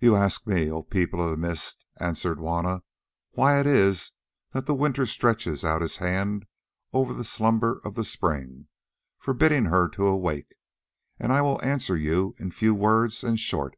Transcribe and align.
"Ye 0.00 0.12
ask 0.12 0.48
me, 0.48 0.68
O 0.68 0.82
People 0.82 1.22
of 1.22 1.30
the 1.30 1.36
Mist," 1.36 1.84
answered 2.00 2.38
Juanna, 2.38 2.82
"why 3.34 3.60
it 3.60 3.68
is 3.68 4.10
that 4.50 4.66
the 4.66 4.74
winter 4.74 5.06
stretches 5.06 5.64
out 5.64 5.80
his 5.80 5.98
hand 5.98 6.46
over 6.92 7.14
the 7.14 7.22
slumber 7.22 7.80
of 7.84 7.94
the 7.94 8.02
spring, 8.04 8.66
forbidding 9.16 9.66
her 9.66 9.88
to 9.90 10.08
awake, 10.08 10.56
and 11.20 11.32
I 11.32 11.40
will 11.40 11.62
answer 11.62 11.96
you 11.96 12.34
in 12.36 12.50
few 12.50 12.74
words 12.74 13.22
and 13.22 13.38
short. 13.38 13.76